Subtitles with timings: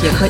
[0.00, 0.26] 写 颗，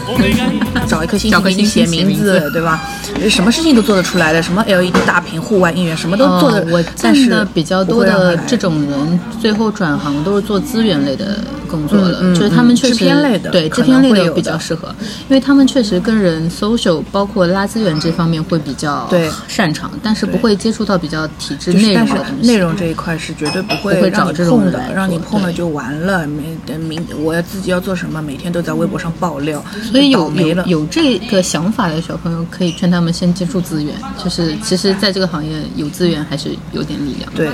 [0.86, 2.80] 找一颗星星写名名字，对吧？
[3.28, 6.58] 什么事情都做得出来的，什么 LED 大屏、户外音乐，什么都做得。
[6.60, 11.38] 呃我但是见的比较多的这种人，最后转行都是做资源类的
[11.70, 14.88] 工作了，嗯嗯就是他们确实制片类的对可制片类的能会有的比较适合，
[15.28, 22.46] 因为他们确实跟人 social，包括拉资源这方面会比较对擅长，但是不会接触到比较体制内容的东西。
[22.48, 26.26] 内容这一块是绝对不会不会找这种碰的人，让你碰了就完了。
[26.26, 30.28] 没等明我要自己要做什么，每天都在微博上爆料，所以有。
[30.40, 37.36] 有有这个想法的小朋友，可以劝他们先接触资源，就是其实在这个行业有资源还是有点力量的。
[37.36, 37.50] 对，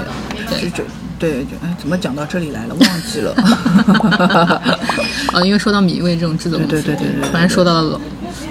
[0.71, 0.85] 对
[1.19, 2.75] 对，就哎，怎么讲到这里来了？
[2.75, 3.33] 忘记了。
[5.33, 8.01] 啊， 因为说到米味这种制作公司，对对对对对突然说到了，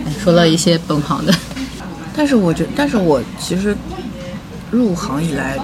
[0.06, 1.34] 哎说了一些本行的，
[2.16, 3.76] 但是我觉，但是我其实
[4.72, 5.58] 入行以来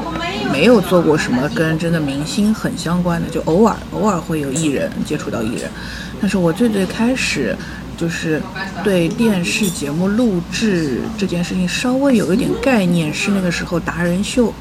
[0.52, 5.70] 没有做过什么跟真的明星很相关的，就偶尔偶尔会有艺人接触到艺人，
[6.22, 7.56] 但是我最最开始
[7.98, 8.40] 就是
[8.84, 14.54] 对电视节目录制这件事情稍微有一点概念，是那个时候达人秀。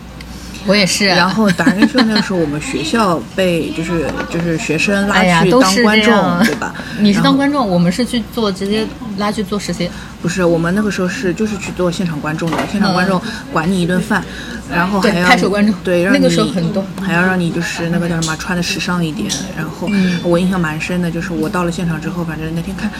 [0.66, 1.16] 我也是、啊。
[1.16, 6.74] 然后达人秀那个时候，我们学校被就是就是学生拉去当观众，对吧？
[6.98, 8.86] 你是当观众，我们是去做直接
[9.18, 9.90] 拉去做实习。
[10.22, 14.22] 不是，我们那个时候是就是去做现场观众的，现场观众管你一顿饭，
[14.70, 19.30] 然后还要拍手观众对，让那个你时候很多还要让你就是那个叫什么穿的时尚一点。
[19.56, 22.90] 然后嗯我印象蛮深的，就是我到了现场之后，反正那天看，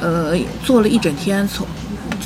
[0.00, 1.66] 呃，做了一整天，从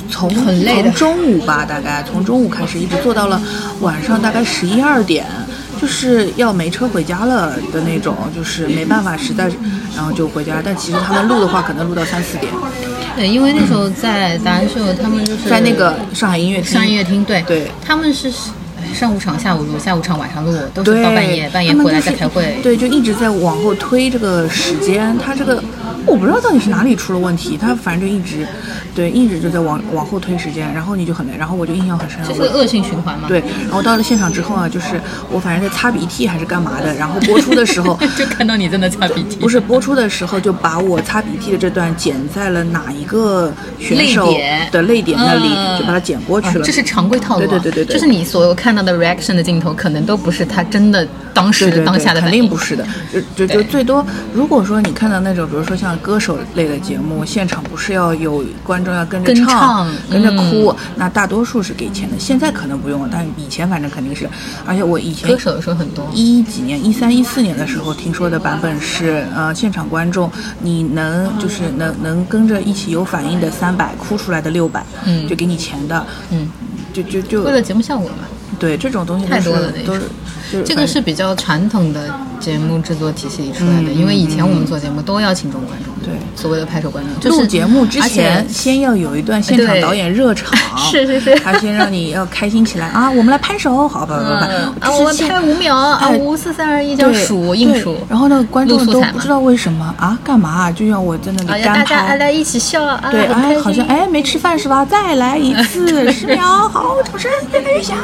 [0.09, 3.41] 从很累的从中午吧，大概从中午开始一直坐到了
[3.81, 5.25] 晚上大概十一二点。
[5.79, 9.55] 就是要没车回家了的那种，就是没办法，实在是，
[9.95, 10.59] 然后就回家。
[10.65, 12.51] 但其实他们录的话，可能录到三四点，
[13.15, 16.73] 对，因为那时候在达人秀，他们就是在那个上海音乐厅。
[16.73, 18.33] 上音乐厅，对对他们是
[18.93, 22.57] 上午场、下午录，下午场、晚上录，都是对，到半夜，半夜回来再开会。
[22.63, 25.17] 对，就一直在往后推这个时间。
[25.17, 25.61] 他这个
[26.05, 28.47] 我不知道到底是哪里出了问题，他反正就一直
[28.95, 31.33] 对，一直就在往往后推时间，然后你就很累。
[31.37, 33.27] 然后我就印象很深，我这是个恶性循环嘛？
[33.27, 34.99] 对，然后到了现场之后啊，就是
[35.31, 39.35] 我反正在擦鼻涕还是干嘛的，然后播出的时候 就看到你在那擦鼻涕。
[39.37, 44.33] 不是播出的时候，就把我擦鼻涕的这段剪在了哪一个选手
[44.71, 46.63] 的泪点那里，嗯就把它剪过去了。
[46.63, 47.47] 啊这是常规套路、啊。
[47.47, 52.41] 对对对对对就是你所有看到的 reaction 的镜头，可能都不是他真的当时当下的肯反应。
[52.43, 52.85] 定不是的，
[53.35, 62.17] 就就就最多，如果说你看到那种，比如说像歌手类的节目，现场不是要有观众要跟着跟唱、跟着嗯哭，那大多数是给钱的。
[62.19, 64.29] 现在可能不用了，但以前反正肯定是。
[64.65, 66.07] 而且我以前歌手的时候很多。
[66.13, 76.49] 一几年，一三一四年的时候，听说的版本是，呃，现场观众你能就是能能跟着一起有反应的三百，哭出来的六百，嗯就给你钱的，嗯，
[76.93, 78.15] 就就就为了节目效果嘛。
[78.59, 79.93] 对这种东西太多了那都
[80.49, 82.09] 是，这个是比较传统的
[82.39, 86.13] 节目制作体系里出来的，嗯因为以前我们做节目都要请中观众，对。
[86.35, 91.35] 所谓的拍手观众，就是录节目之前，先要有一段现场导演热场，是 是是。
[91.39, 102.15] 他先让你要开心起来 啊，我们来拍手，好吧，不嗯不，啊，我们拍五秒啊，哎五四三二一这样数硬数，然后那个观众都不知道为什么啊，干嘛就要我在那里干拍，大家。
[102.17, 104.85] 来一起笑啊，对，哎，好像哎没吃饭是吧？
[104.85, 107.97] 再来一次， 十秒，好，掌声越来越响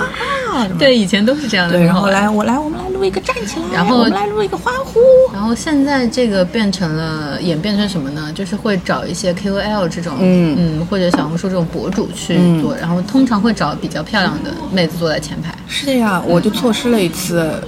[0.78, 1.74] 对，以前都是这样的。
[1.78, 5.00] 对，然后来我来我们来录一个站起来，然后我们来录一个欢呼。
[5.34, 8.32] 然后现在这个变成了演变成什么呢？
[8.34, 15.54] 就是会找一些 KOL 这种，嗯或者小红书这种博主去嗯做，然后通常会找比较漂亮的妹子坐在前排。
[15.68, 17.62] 是的呀，我就错失了一次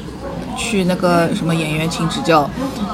[0.58, 2.50] 去那个什么演员请指教，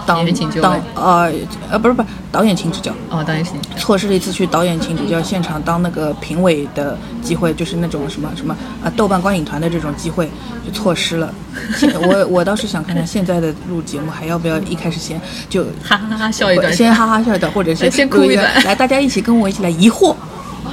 [0.05, 1.31] 当演请就当位呃
[1.71, 3.59] 呃不是不是导演请指教，哦，当然是你。
[3.77, 10.29] 错失了一次去导演请指教现场当那个评委的机会，就是那种什么什么啊豆瓣观影团的这种机会
[10.65, 11.33] 就错失了。
[11.75, 15.19] 现我 我倒是想看看现在的录节目还要不要一开始先
[15.49, 18.63] 就哈哈哈笑一段，先哈哈笑一段，或者是先哭一段。
[18.63, 20.15] 来大家一起跟我一起来疑惑，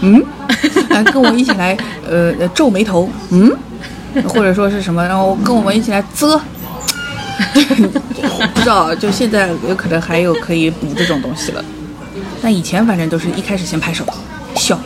[0.00, 0.22] 嗯，
[0.90, 1.76] 来跟我一起来
[2.08, 3.50] 呃呃皱眉头，嗯，
[4.28, 6.40] 或者说是什么，然后跟我们一起来啧。
[8.54, 11.64] 不知道，就现在有可能还有可以补这种东西了，
[12.42, 14.04] 但以前反正都是一开始先拍手
[14.56, 14.78] 笑，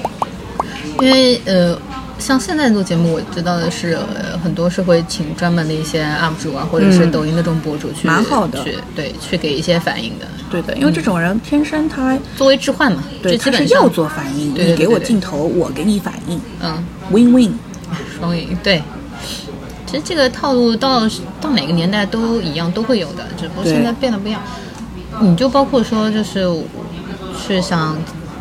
[1.00, 1.78] 因为呃，
[2.18, 7.10] 像现在做节目，我知道的是、呃、很多是会请专门的一些 UP 主啊，或者是嗯。
[7.10, 8.62] 抖音的这种博主去，蛮好的。
[8.62, 10.26] 去对，去给一些反应的。
[10.50, 16.40] 对的，因为这种人天生他作为置换嘛，对他是要做反应，你给我镜头，我给你反应。
[16.62, 17.52] 嗯，，win win。
[18.18, 18.82] 双赢对。
[19.92, 21.06] 其实这个套路到
[21.38, 24.40] 到哪个年代都一样，都会有的，只不过现在变得不一样。
[25.20, 26.50] 你就包括说，就是
[27.38, 27.94] 是像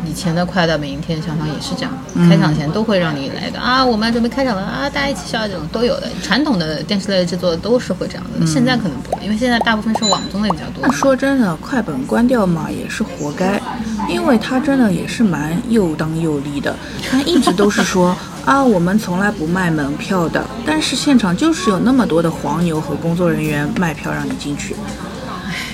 [0.06, 6.08] 以以前的《快乐大本营天天向上》也是这样，嗯开场前都会让你来的啊，我们准备开场了啊，大家一起笑这种都有的。
[6.22, 10.92] 传统的电视类制作都是会这样的，现在可能不会，因为现在大部分是网综类比较多那。
[10.92, 13.58] 说真的，快本关掉嘛也是活该，
[14.06, 16.76] 因为他真的也是蛮又当又立的。
[17.10, 24.74] 他一直都是说啊，我们从来不卖门票的，但是现场就是有那么多的黄牛和工作人员卖票让你进去。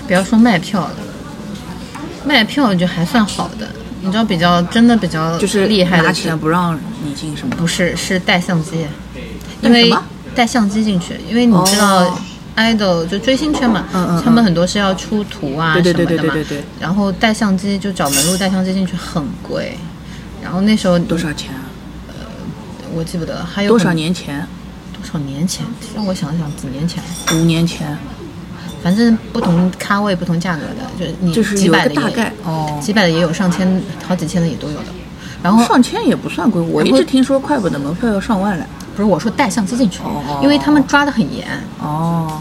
[0.07, 0.95] 不要说卖票了，
[2.25, 3.69] 卖票就还算好的，
[4.03, 7.57] 你知道比较真的比较就是厉害的是钱不让你进什么？
[7.57, 8.87] 不是是带相机，
[9.63, 9.93] 因为
[10.35, 12.05] 带相机进去，因为你知道。
[12.05, 12.19] 哦
[12.59, 19.79] idol 就追星圈嘛，嗯嗯嗯他们很多是要出图啊对对对什么的嘛，对对对对然后带相机就找门路带相机进去很贵，
[20.43, 21.63] 然后那时候多少钱啊？
[22.95, 24.47] 我记不得，还有多少年前？
[24.93, 25.65] 多少年前？
[25.95, 27.03] 让我想想，几年前，
[27.33, 27.97] 五年前。
[28.83, 34.87] 反正不同咖位不同价格的，就是你就是有几百的大概哦几百的也有，上千好几千的也都有的。
[35.43, 38.65] 然后上千也不算贵，我一直听说快本的门票要上万嘞。
[38.97, 41.47] 不是我说带相机进去哦，因为他们抓的很严，
[41.81, 42.41] 哦，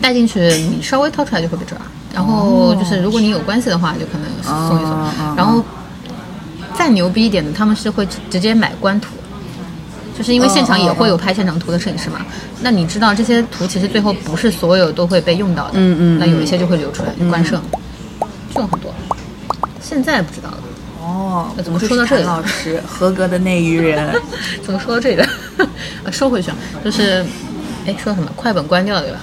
[0.00, 1.76] 带进去你稍微掏出来就会被抓。
[2.12, 5.36] 然后就是如果你有关系的话，就可能送一送。
[5.36, 5.64] 然后
[6.74, 9.10] 再牛逼一点的，他们是会直直接买官图。
[10.16, 12.24] 就是因为现场也会有拍现场图的摄影师嘛，
[12.62, 17.60] 那你知道这些图其实最后不是所有都会被用到的，嗯嗯那有一些就会流出来官摄，
[18.54, 18.94] 这种很多。
[19.80, 20.58] 现在不知道了，
[21.02, 24.12] 哦，那怎么说到这里谭 老师，合格的内娱人。
[24.64, 25.24] 怎么说到这里了？
[26.04, 27.24] 啊 说回去啊，就是，
[27.86, 28.28] 哎，说什么？
[28.34, 29.18] 快本关掉对吧？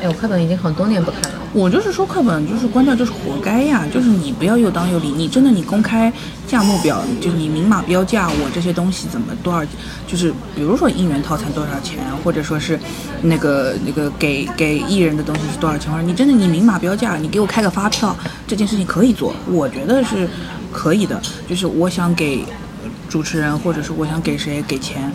[0.00, 1.38] 哎，我快本已经很多年不看了。
[1.54, 6.12] 我就是说，快本就是关掉就是活该呀，就是你不要又当又立，你真的你公开
[6.48, 9.64] 价目表，就是你明码标价，我这些东西怎么多少，
[10.04, 12.76] 就是比如说应援套餐多少钱，或者说是
[13.22, 18.16] 那个那个给给艺人的东西是多少钱，或者你真的你明码标价，你给我开个发票，
[18.48, 20.28] 这件事情可以做，我觉得是
[20.72, 22.44] 可以的，就是我想给
[23.08, 25.08] 主持人，或者是我想给谁给钱，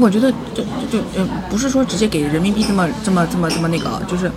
[0.00, 4.28] 我觉得就就就呃，不是说直接给人民币这么这么这么这么那个，就是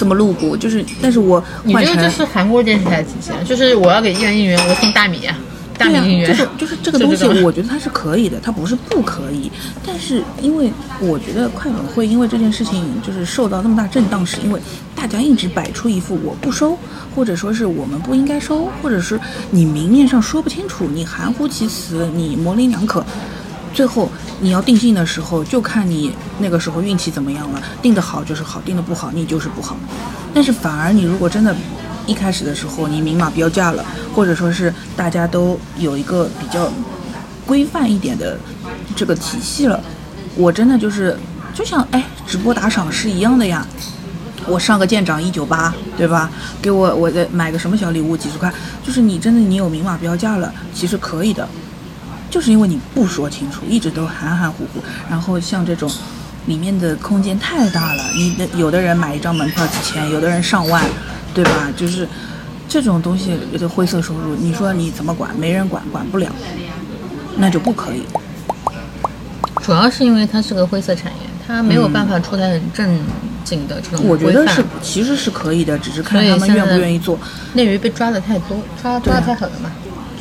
[0.00, 5.28] 这么露骨，就是，但是我你这个就是韩国电视台体系，就是我要给艺人应援，我送大米，
[5.76, 9.52] 大米对呀、应援，就是就是这个东西我觉得它是可以的，它不是不可以。
[9.86, 14.58] 但是因为我觉得快本会因为这件事情就是受到那么大震荡，是因为
[14.96, 16.78] 大家一直摆出一副我不收，
[17.14, 19.20] 或者说是我们不应该收，或者是
[19.50, 23.04] 你明面上说不清楚，你含糊其辞，你模棱两可。
[23.74, 24.10] 最后
[24.40, 27.62] 你要定性的时候，就看你那个时候运气怎么样了。
[27.82, 29.76] 定的好就是好，定的不好你就是不好。
[30.32, 31.54] 但是反而你如果真的，
[32.06, 33.84] 一开始的时候你明码标价了，
[34.14, 36.72] 或者说是大家都有一个比较
[37.46, 38.38] 规范一点的
[38.96, 39.78] 这个体系了，
[40.36, 41.16] 我真的就是
[41.54, 43.66] 就像哎直播打赏是一样的呀。
[44.46, 46.30] 我上个舰长一九八，对吧？
[46.62, 48.50] 给我我再买个什么小礼物几十块，
[48.82, 51.46] 就是你真的你有明码标价了，其实可以的。
[52.30, 54.80] 就是因为你不说清楚，一直都含含糊糊，
[55.10, 55.90] 然后像这种
[56.46, 60.84] 里面的空间太大了，你的有的人买一张门票几千，有的人上万，
[61.34, 61.68] 对吧？
[61.76, 62.08] 就是
[62.68, 65.34] 这种东西的灰色收入，你说你怎么管？
[65.36, 66.30] 没人管，管不了，
[67.36, 68.04] 那就不可以。
[69.62, 72.98] 主要是因为它是个灰色产业，它没有办法出台很正
[73.44, 77.18] 经的这种我觉得是其实是可以的，只是看他们愿不愿意做。
[77.54, 79.70] 内娱被抓的太多，抓抓的太狠了嘛。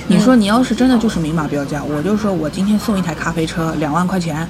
[0.09, 4.47] 你说你要是真的就是明码标价，我就说我今天送一台咖啡车两万块钱，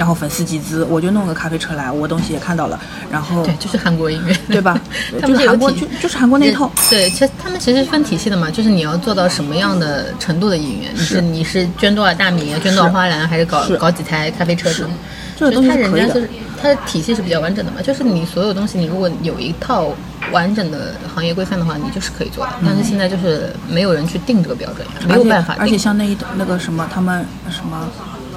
[0.00, 2.80] 然后粉丝集资，我就弄个咖啡车来，我东西也看到了，
[3.12, 4.80] 然后对，就是韩国音乐，对吧？
[5.20, 6.72] 他 就是韩国就就是韩国那一套。
[6.88, 14.88] 对，其实他们其实分体系的嘛，就是你要做到什么样的程度的音乐，你是你是捐多少大米，捐多少花篮，还是搞搞几台咖啡车什么。
[15.36, 16.08] 这个东西就是是可以的。
[16.08, 16.30] 它人家是
[16.62, 19.92] 它的体系是比较完整的嘛，就是你所有东西，你如果有一套
[20.32, 22.52] 完整的行业规范的话，你就是可以做的。
[22.64, 25.56] 但是现在就是没有人去定这个标准，没有办法。
[25.58, 27.86] 而而且像那一那个什么，他们什么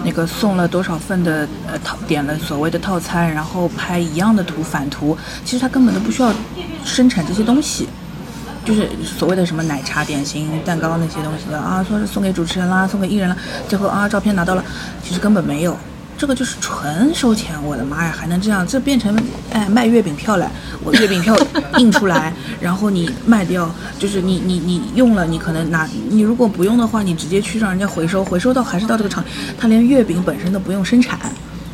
[0.03, 6.33] 那个送了多少份的呃套点了所谓的套餐，然后拍一样的图反图，其实他根本都不需要
[6.83, 7.87] 生产这些东西。
[8.65, 13.35] 就是所谓的什么奶茶、点心、蛋糕那些东西的啊，说是送给主持人啦，送给艺人了，
[13.67, 14.63] 最后啊照片拿到了，
[15.03, 15.77] 其实根本没有，
[16.23, 18.65] 这个就是纯收钱，我的妈呀，还能这样？
[18.65, 19.13] 这变成
[19.51, 20.49] 哎卖月饼票了，
[20.81, 21.37] 我月饼票
[21.77, 29.21] 印出来， 然后你卖掉，就是你你你用了，你可能拿，你如果不用的话，你直接去让人家回收，回收到还是到这个厂，
[29.57, 31.19] 他连月饼本身都不用生产，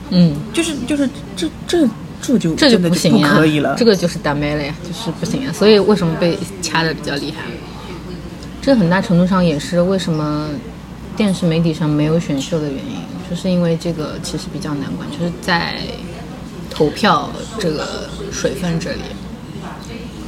[0.10, 1.88] 嗯，就是就是这这
[2.20, 5.52] 这就这就不不行呀，可以了，这个就是打没了呀，就是不行呀。
[5.54, 7.44] 所以为什么被掐的比较厉害？
[8.64, 10.48] 这很大程度上也是为什么
[11.20, 12.96] 电视媒体上没有选秀的原因，
[13.30, 15.76] 就是因为这个其实比较难管，就是在
[16.70, 19.02] 投票这个水分这里。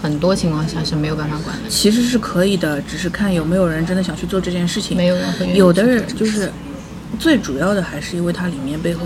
[0.04, 1.70] 很多情况下是没有办法管的。
[1.70, 4.98] 其实是可以的，只是看有没有人真的想去做这件事情。
[4.98, 6.52] 没有人会愿意有的人就是
[7.18, 9.06] 最主要的还是因为它里面背后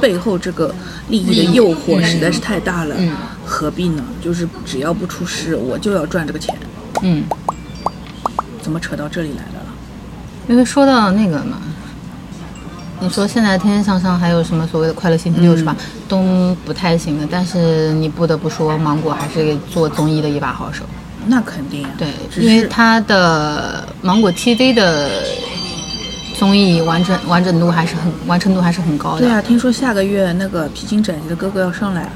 [0.00, 0.74] 背后这个
[1.08, 3.12] 利益的诱惑实在是太大了，嗯
[3.44, 4.04] 何必呢？
[4.20, 6.52] 就是只要不出事，我就要赚这个钱。
[7.02, 7.22] 嗯，
[8.60, 9.55] 怎么扯到这里来了？
[10.48, 11.58] 因为说到那个嘛，
[13.00, 15.76] 你说现在天天向上还有什么所谓的快乐星期六、是吧？
[16.08, 17.26] 都不太行的。
[17.30, 20.84] 但是你不得不说，芒果还是做综艺的一把好手。
[21.26, 25.10] 那肯定啊，对，因为它的芒果 TV 的
[26.38, 32.08] 综艺完整完整度还是很完成度还是很高的对啊，听说下个月那个披荆斩棘的哥哥要上来，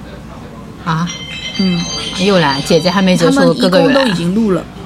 [0.85, 1.09] 啊。
[1.59, 1.79] 嗯，
[2.25, 4.65] 又来，姐姐还没结束，哥哥又来都已经录了，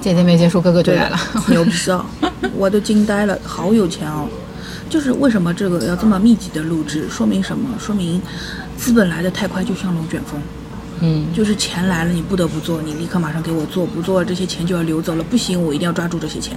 [0.00, 1.18] 姐姐没结束，哥哥就来了。
[1.48, 2.04] 牛逼啊！
[2.54, 4.28] 我都惊呆了，好有钱哦！
[4.88, 7.08] 就是为什么这个要这么密集的录制？
[7.08, 7.68] 说明什么？
[7.78, 8.20] 说明
[8.76, 10.40] 资本来的太快，就像龙卷风。
[11.00, 16.56] 嗯，就是钱来了，你不得不做，你立刻马上给我做，不做这些钱就要流走了，不行，我一定要抓住这些钱。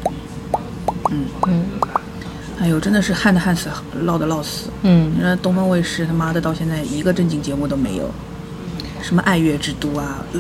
[1.12, 1.66] 嗯嗯，
[2.60, 3.70] 哎呦，真的是旱的旱死，
[4.04, 4.70] 涝的涝死。
[4.84, 8.10] 嗯你看东方卫视他妈的到现在一个正经节目都没有，
[9.02, 10.40] 什么爱乐之都啊，呃，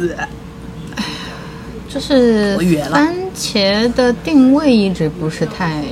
[1.93, 2.57] 就是
[2.89, 5.83] 番茄的定位一直不是太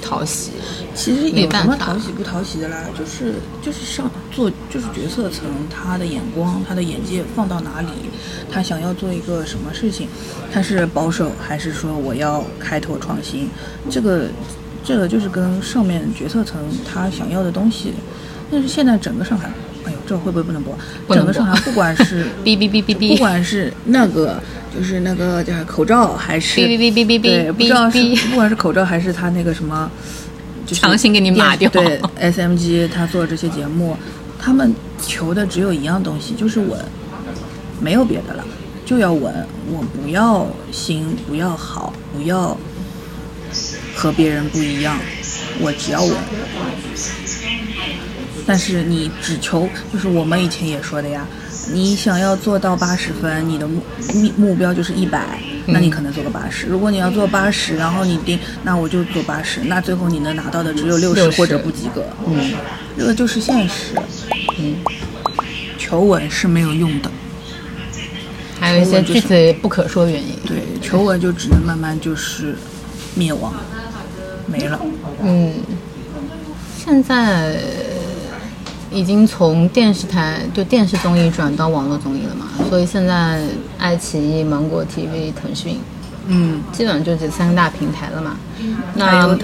[0.00, 0.50] 讨喜。
[0.94, 2.76] 其实有什没办法么讨喜不讨喜的啦？
[2.96, 7.88] 就是就是上做就是决策层他的眼光他的眼界放到哪里，
[8.48, 10.06] 他想要做一个什么事情，
[10.52, 13.50] 他是保守还是说我要开拓创新？
[13.90, 14.28] 这个
[14.84, 16.60] 这个就是跟上面决策层
[16.90, 17.92] 他想要的东西。
[18.52, 19.48] 但是现在整个上海，
[19.84, 20.72] 哎呦，这会不会不能播？
[20.74, 24.40] 能播整个上海不管是 哔哔哔哔哔不，管是那个
[24.74, 29.90] 就是那个叫口罩还是哔哔哔哔哔不知道是不管是口罩还是他那个什么，
[30.66, 33.96] 就是强行给你码掉对 SMG 他做这些节目，
[34.38, 34.74] 他们
[35.06, 36.84] 求的只有一样东西，就是稳，
[37.80, 38.44] 没有别的了，
[38.84, 39.32] 就要稳。
[39.70, 42.56] 我不要新，不要好，不要
[43.94, 44.98] 和别人不一样，
[45.60, 46.16] 我只要稳。
[48.46, 51.26] 但是你只求，就是我们以前也说的呀，
[51.72, 53.82] 你想要做到八十分，你的目
[54.14, 56.66] 目目标就是一百，那你可能做个八十。
[56.66, 62.04] 如果你要做八十，然后你定，那我就做八十，那最后你能拿到的只有六十60或者不及格。
[62.26, 62.52] 嗯
[62.96, 63.94] 这个就是现实，
[64.58, 64.76] 嗯，
[65.76, 67.10] 求稳是没有用的。
[68.60, 70.36] 还有一些具体不可说原因。
[70.46, 72.56] 对，求稳就只能慢慢就是
[73.14, 73.52] 灭亡，
[74.46, 74.80] 没了。
[75.22, 75.54] 嗯，
[76.78, 77.56] 现在
[78.94, 83.42] 已经从电视台就电视综艺转到网络综艺了嘛，所以现在
[83.76, 85.78] 爱奇艺、芒果 TV、腾讯
[86.28, 88.36] 嗯，基本上就这三个大平台了嘛。
[88.94, 89.36] 那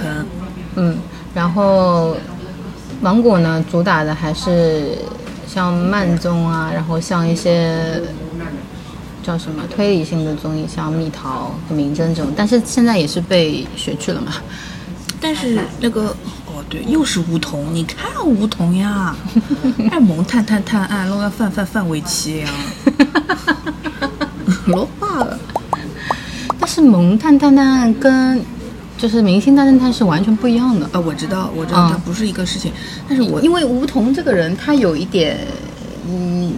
[0.76, 0.96] 嗯，
[1.34, 2.16] 然后
[3.02, 4.96] 芒果呢，主打的还是
[5.46, 8.00] 像慢综啊，然后像一些
[9.22, 14.32] 叫什么推理性的综艺，像蜜桃和名侦这种，但是现在也是被学去了嘛。
[15.20, 16.16] 但是那个哦
[16.70, 19.14] 对，又是梧桐，你看梧桐呀，
[19.90, 22.48] 爱萌探探探案，弄个范范范玮琪呀，
[24.66, 25.36] 罗话了。
[26.60, 28.40] 但是《萌探探探案》跟
[28.96, 32.70] 就是《明星大侦探》是完全不一样的，啊，我知道，我知道，嗯它不是一个事情，
[33.08, 35.38] 但是我因为吴桐这个人他有一点
[36.08, 36.52] 嗯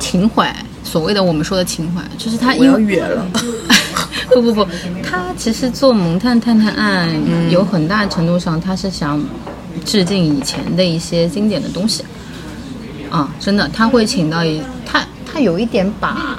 [0.00, 3.24] 情怀，所谓的我们说的情怀，就是他因为远了。
[4.32, 4.66] 不不不，
[5.02, 7.50] 他其实做《萌探探探案》嗯。
[7.50, 9.22] 有很大程度上他是想
[9.84, 12.04] 致敬以前的一些经典的东西。
[13.10, 16.38] 啊，真的，他会请到一他他有一点把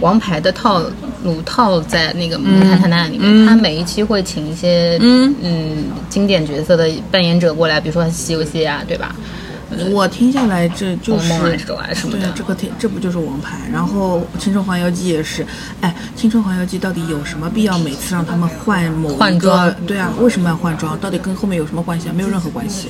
[0.00, 0.82] 王牌的套
[1.24, 3.46] 路套在那个《萌探探探案》里面，嗯。
[3.46, 5.34] 他每一期会请一些嗯。
[5.42, 9.14] 嗯经典角色的扮演者过来，比如说《西游记》啊，对吧？
[9.90, 13.58] 我听下来，这就是什么的对，这个天这不就是王牌？
[13.70, 15.46] 然后《青春环游记》也是，
[15.80, 20.98] 哎，《青春环游记》到底有什么必要每次让他们换某换装对啊，为什么要换装？
[20.98, 22.12] 到底跟后面有什么关系啊？
[22.16, 22.88] 没有任何关系，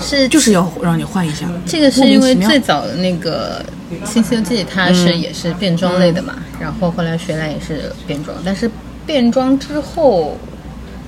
[0.00, 1.48] 是就是要让你换一下。
[1.66, 3.64] 这个是因为最早的那个
[4.06, 8.70] 《新西游记》，它是也是变装类的嘛，然后后来学来也是变装，但是
[9.06, 10.36] 变装之后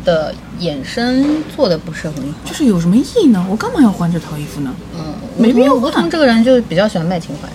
[0.05, 2.39] 的衍生做的不是很好。
[2.45, 3.45] 就是有什么意义呢？
[3.51, 4.75] 我干嘛要换这套衣服呢？
[4.95, 7.49] 嗯，没必要换吴桐这个人就比较喜欢卖情怀，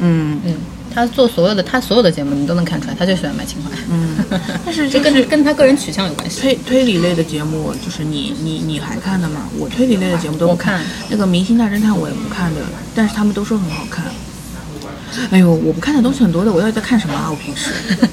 [0.00, 0.54] 嗯嗯，
[0.94, 4.16] 他做所有的他所有的节目你都能看出来，他就喜欢卖情怀，嗯，
[4.64, 6.40] 但是这就是跟跟他个人取向有关系。
[6.40, 9.48] 推推理类的节目，就是你你你还看的吗？
[9.58, 12.60] 我推理类的节目都不我看那个《明星大侦探》我也不看的，
[12.94, 14.04] 但是他们都说很好看。
[15.30, 17.28] 哎呦，我不看的东西很多的，我到底在看什么啊？
[17.30, 17.70] 我平时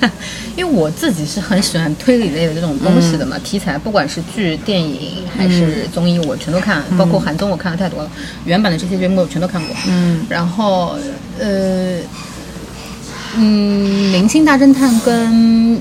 [0.56, 8.10] 因为我自己是很喜欢推理类的这种东西的嘛，题材不管是剧、电影还是综艺，我全都看，包括韩综我看的太多了，
[8.46, 9.76] 原版的这些节目我全都看过。
[9.88, 10.96] 嗯，然后
[11.40, 11.98] 呃，
[13.36, 15.32] 嗯，《明星大侦探》跟《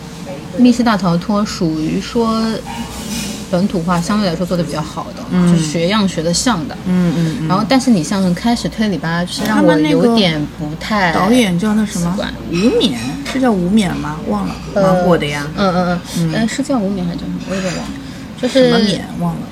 [0.56, 2.42] 密室大逃脱》属于说
[3.52, 6.74] 本土化相对来说做的比较好的，就是学样学的像的。
[6.86, 7.48] 嗯嗯嗯。
[7.48, 12.98] 然后，但是你像开始推理吧，就是让我有点不太导演叫那什么习惯吴冕，
[13.30, 14.18] 是叫吴冕吗？
[14.28, 15.46] 忘了，蛮火的呀。
[15.54, 17.38] 嗯嗯嗯，嗯，是叫吴冕还是叫什么？
[17.50, 17.90] 我有点忘了。
[18.40, 19.42] 就是什么冕忘了，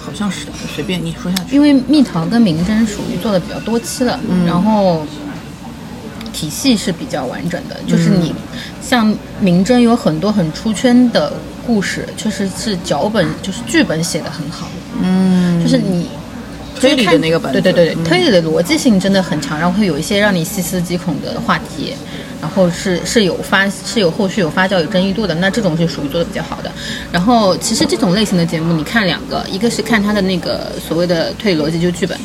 [0.00, 0.52] 好像是的。
[0.74, 1.54] 随便你说下去。
[1.54, 5.06] 因为蜜桃跟明侦属于做的比较多期了，然后
[6.32, 7.76] 体系是比较完整的。
[7.86, 8.34] 就是你
[8.82, 11.32] 像明侦有很多很出圈的
[11.66, 14.68] 故事，确实是脚本就是剧本写的很好，
[15.02, 16.08] 嗯，就是你。
[16.76, 21.94] 推理的那个本对对对对，嗯推理的逻辑性真的很强，然后会有一些让你细思极恐的话题，
[22.42, 26.72] 然后是是有发是有后续有发酵有争议度的，那这种是属于做的比较好的。
[27.12, 32.18] 然后其实这种类型的节目，你看两个，一个是看它的那个所谓的推理逻辑，就是剧本，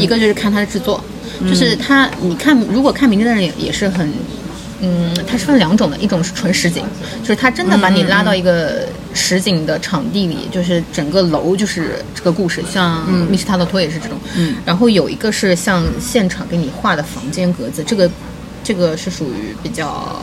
[0.00, 1.02] 一个就是看它的制作，
[1.40, 4.08] 就是它你看如果看《名侦探》也也是很。
[4.80, 6.84] 嗯，它是分两种的，一种是纯实景，
[7.22, 14.18] 就是它真的把你拉到一个实景的场地里，就是整个楼就是这个故事，像《密室大逃脱》也是这种。
[14.36, 18.10] 嗯，然后有一个是像现场给你画的房间格子，这个
[18.62, 20.14] 这个是属于比较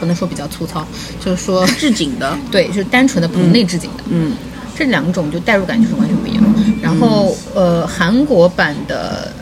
[0.00, 0.86] 不能说比较粗糙，
[1.24, 4.04] 就是说 置景的， 对，就是单纯的棚内置景的。
[4.08, 4.32] 嗯
[4.76, 6.42] 这两种就代入感就是完全不一样。
[6.82, 9.32] 然后呃，韩国版的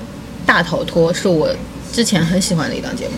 [0.47, 1.49] 《大逃脱》是我
[1.93, 3.15] 之前很喜欢的一档节目，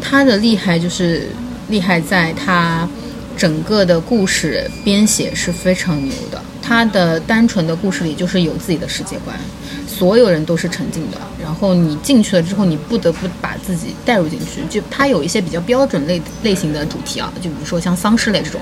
[0.00, 1.28] 它的厉害就是
[1.68, 2.88] 厉害在它
[3.36, 6.40] 整个的故事编写是非常牛的。
[6.62, 9.38] 它的单纯的故事里就是有自己的世界观，
[9.86, 11.18] 所有人都是沉浸的。
[11.42, 14.62] 然后你进去了之后，你不得不把自己带入进去。
[14.70, 18.58] 就它有一些比较标准类类型的主题啊，就比如说像丧尸类这种，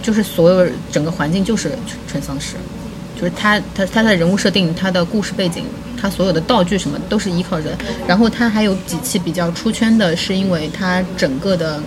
[0.00, 1.76] 就是所有整个环境就是
[2.10, 2.54] 纯丧尸，
[3.18, 5.64] 就是他他他的人物设定、他的故事背景、
[6.00, 7.76] 他所有的道具什么都是依靠人。
[8.06, 11.80] 然后他还有几期比较出圈的，是因为他整个的，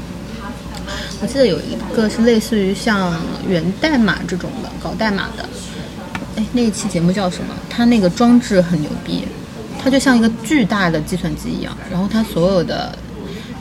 [1.21, 3.15] 我记得有一个是类似于像
[3.47, 5.47] 源代码这种的，搞代码的。
[6.35, 7.53] 哎，那一期节目叫什么？
[7.69, 9.23] 它那个装置很牛逼，
[9.81, 12.97] 它就像一个巨大的计算机一样，然后它所有的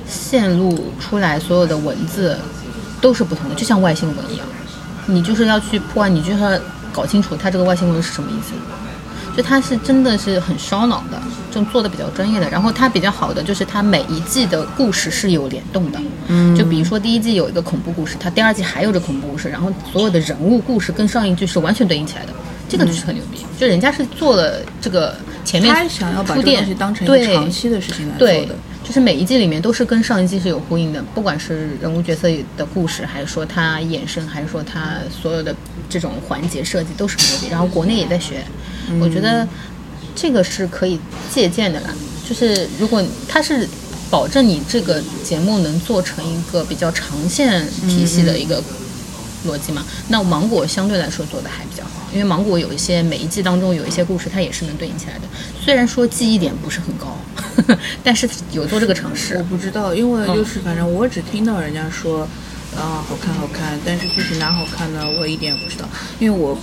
[0.09, 2.37] 线路出来，所有的文字
[3.01, 4.47] 都是不同的，就像外星文一样。
[5.07, 6.61] 你就是要去破案，你就是
[6.93, 8.55] 搞清楚它这个外星文是什么意思。
[9.37, 11.23] 就它是真的是很烧脑的，
[11.53, 12.51] 就做的比较专业的。
[12.51, 22.33] 然后它比较好的就是它每一季的故事是有联动的，嗯，就比如说第一季有一个恐怖故事，它第二季还有这恐怖故事，然后所有的人物故事跟上一季是完全对应起来的，
[22.69, 23.47] 这个就是很牛逼。
[23.57, 25.15] 就人家是做了这个
[25.51, 35.53] 前面他想要把这个东西当成一个长期的事情来做对的。，就是每一季里面都是跟上一季是有呼应的，不管是人物角色的故事，还是说它衍生，还是说它所有的
[35.89, 37.49] 这种环节设计都是很牛逼。
[37.51, 38.45] 然后国内也在学，
[39.01, 39.47] 我觉得
[40.15, 41.01] 这个是可以
[41.33, 41.93] 借鉴的啦。
[42.29, 43.69] 就是如果它是
[44.09, 48.63] 保证你这个节目能做成一个比较长线体系的一个
[49.47, 55.23] 逻辑嘛，那芒果相对来说做的还比较好，因为芒果有一些每一季当中有一些故事，它也是能对应起来的。
[55.61, 57.17] 虽然说记忆点不是很高，
[58.03, 59.43] 但是有做这个尝试我。
[59.45, 62.23] 不知道，因为就是反正我只听到人家说，
[62.77, 66.59] 啊好看好看，但是具体哪好看呢，我一点也不知道，因为我。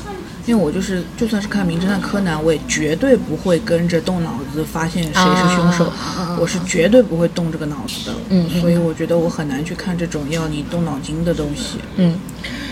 [0.47, 5.91] 因为我就是，就算是看《名侦探柯南》，我也绝对不会跟着动脑子发现谁是凶手，
[6.39, 8.15] 我是绝对不会动这个脑子的。
[8.29, 11.79] 嗯嗯所以我觉得我很难去看这种要你动脑筋的东西。
[11.97, 12.17] 嗯，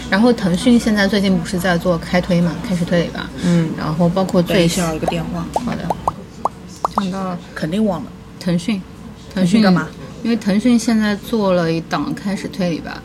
[0.10, 3.30] 然后腾讯现在最近不是在做开推嘛，开始推理吧。
[3.44, 5.88] 嗯，然后包括最等一个电话，好的，
[6.96, 8.12] 想到肯定忘了。
[8.40, 8.82] 腾讯，
[9.34, 9.88] 腾腾讯干嘛？
[10.24, 13.02] 因为腾讯现在做了一档开始推理吧，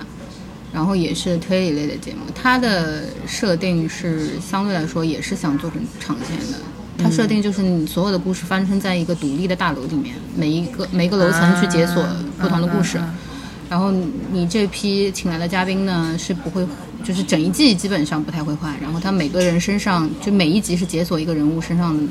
[0.72, 6.58] 然后也是推理类的节目，它的设定是相对来说也是想做成长线的。
[7.02, 12.06] 它设定就是你所有的故事发生在一个独立的大楼里面，每一个每一个楼层去解锁
[12.38, 12.98] 不同的故事。
[12.98, 13.28] 啊啊啊
[13.70, 13.92] 然后
[14.32, 16.66] 你这批请来的嘉宾呢是不会，
[17.04, 18.78] 就是整一季基本上不太会换。
[18.80, 22.02] 然后他每个人身上就每一集是解锁一个人物身上的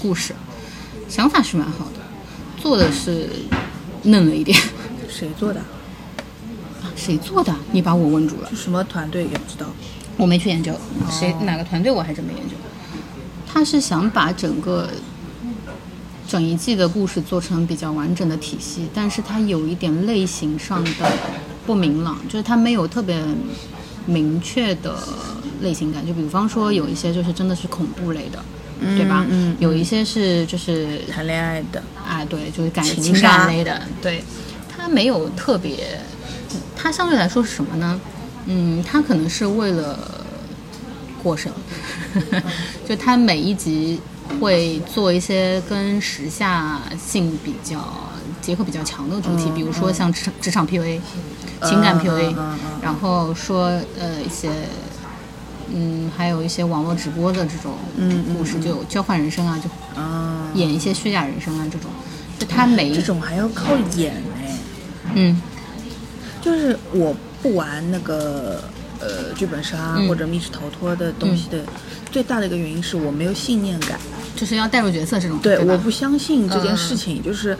[0.00, 0.34] 故事，
[1.08, 2.00] 想法是蛮好的，
[2.60, 3.28] 做的是
[4.02, 4.58] 嫩了一点。
[5.08, 5.60] 谁做的？
[6.96, 7.54] 谁做的？
[7.72, 9.66] 你把我问住了，什么团队也不知道。
[10.16, 10.72] 我没去研究，
[11.10, 12.54] 谁哪个团队我还真没研究。
[13.46, 14.88] 他是想把整个
[16.26, 20.90] 整一季的故事做成比较完整的体系，但是他有一点类型上的
[21.66, 23.20] 不明朗，就是他没有特别
[24.06, 24.96] 明确的
[25.60, 26.06] 类型感。
[26.06, 28.44] 就比方说有一些就是真的是恐怖类的，
[28.96, 29.24] 对吧？
[29.28, 34.22] 嗯有一些是就是谈恋爱的，啊，对，就是感情感类的，对，
[34.68, 36.00] 它没有特别，
[36.76, 38.00] 它相对来说是什么呢？
[38.46, 39.98] 嗯，它可能是为了
[41.22, 41.50] 过审，
[42.86, 43.98] 就它每一集
[44.38, 47.82] 会做一些跟时下性比较
[48.42, 51.00] 结合比较强的主题，比如说像职场职场 PUA、
[51.64, 52.34] 情感 PUA，、
[52.82, 53.66] 然后说
[53.98, 54.50] 呃一些。
[55.76, 57.72] 嗯，还有一些网络直播的这种
[58.36, 61.90] 故事，就有交换人生啊，就啊，演一些虚假人生啊这种，
[62.38, 64.58] 就他每一这种还要靠演哎。
[65.14, 65.40] 嗯
[66.42, 68.62] 就是我不玩那个
[69.00, 71.64] 呃剧本杀嗯或者密室逃脱的东西的、
[72.12, 73.98] 最大的一个原因是我没有信念感。
[74.36, 77.56] 就是要带入角色这种，对，吧我不相信这件嗯事情，就是。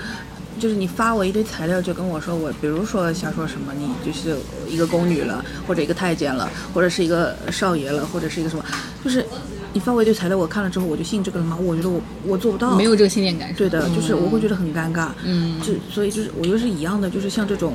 [0.59, 4.37] 就是你发我一堆材料，就跟我说我，比如说瞎说什么，你就是
[4.69, 8.65] 一个宫女了，或者一个太监了，或者是一个少爷了，或者是一个什么，
[9.05, 9.25] 就是
[9.73, 11.57] 你发我一堆材料，我看了之后我就信这个了吗？
[11.61, 15.09] 我觉得我我做不到，没有这个信念感，对的，就是我会觉得很尴尬。
[15.25, 17.75] 嗯就所以就是我觉得是一样的，就是像这种，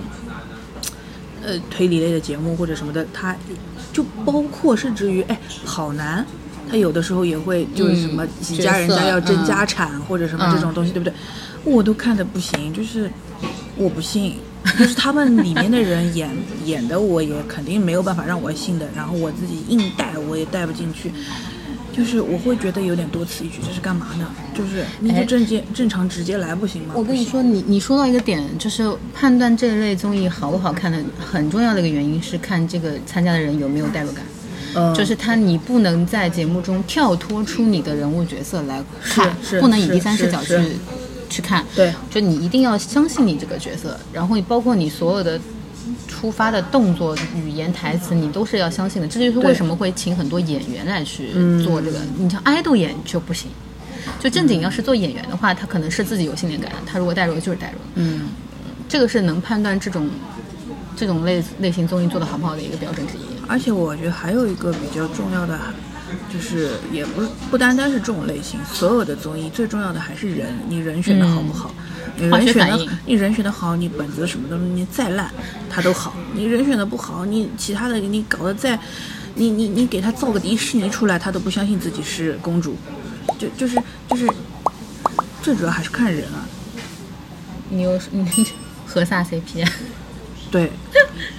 [1.44, 3.36] 呃，推理类的节目或者什么的，它
[3.92, 6.26] 就包括甚至于哎，好男，
[6.70, 11.14] 他有的时候也会就是什么嗯几家人家要争家产、或者什么嗯这种东西，对不对？
[11.64, 13.10] 我都看的不行，就是
[13.76, 14.36] 我不信。
[14.78, 16.30] 就是他们里面的人 演
[16.66, 18.86] 演的，我也肯定没有办法让我信的。
[18.94, 21.12] 然后我自己硬带，我也带不进去。
[21.96, 24.30] 就是我会觉得有点多此一举，这是干嘛呢？
[24.54, 26.94] 就是你就哎正接正常直接来不行吗？
[26.96, 34.24] 我跟你说，你你说到一个点，就是判断这类综艺好不好看的很重要的一个原因是看这个参加的人有没有代入感。
[34.76, 40.72] 嗯，就是他，你不能在节目中跳脱出你的人物角色来看，是是不能以第三视角去是
[41.30, 41.64] 去看。
[41.76, 45.40] 对就你一定要相信你这个角色，然后你包括你所有的
[46.08, 49.08] 出发的动作、语言、台词，你都是要相信的。
[49.08, 52.00] 这就是为什么会请很多演员来去嗯做这个。
[52.18, 53.50] 你像爱豆演就不行，
[54.20, 57.78] 就正经要是做演员的话，他可能是自己有信念感，他如果带入就是带入。
[57.96, 58.30] 嗯，
[58.88, 60.10] 这个是能判断这种
[60.96, 63.22] 这种类类型综艺做的好不好的一个标准之一。
[63.48, 65.60] 而且我觉得还有一个比较重要的，
[66.32, 71.74] 就是也不是不单单是这种类型，所有的综艺最重要的还是人，你人选的好不好？
[72.18, 75.32] 你化人选的你人选的好，你本子什么的你再烂，
[75.70, 78.78] 它都好；你人选的不好，你其他的你搞得再，
[79.36, 82.76] 你你你给他造个迪士尼出来，他都不相信自己是公主，
[83.38, 84.28] 就就是就是，
[85.42, 86.46] 最主要还是看人啊。
[87.70, 88.28] 你有你
[88.86, 89.72] 和啥 CP 啊？
[90.52, 90.72] 对，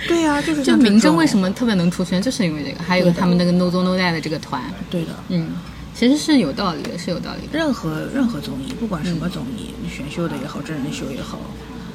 [0.06, 5.08] 对呀、就是 就明侦为什么特别能出圈，就是因为这个，还有他们那个 No Zo No Die 的这个团，对的。
[5.28, 5.48] 嗯，
[5.94, 11.38] 其实是有道理的，是有道理的，任何任何综艺，不管什么综艺，你选秀的也好，真人秀也好，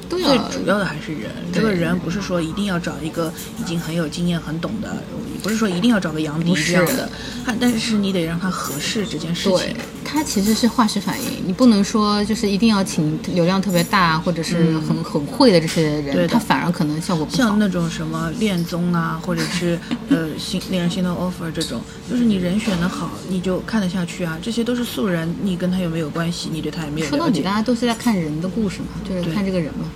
[0.08, 1.30] 都最主要的还是人。
[1.52, 5.02] 这个人不是说一定要找一个已经很有经验、很懂的，
[5.42, 7.08] 不是说一定要找个杨迪是这样的，
[7.44, 17.58] 他但是你得让他合适这件事对情。，它其实是化学反应，你不能说就是一定要请流量特别大或者是很、很会的这些人，他反而可能效果不好像。
[17.58, 24.38] 那种什么恋综啊，或者是呃新恋人心动 offer 这种，就是你人选的好，你就看得下去啊。
[24.40, 27.56] 这些都是素人，你跟他有没有关系，你对他也没有说到底，大。
[27.56, 29.86] 家都是在看人的故事嘛，就是看这个人嘛。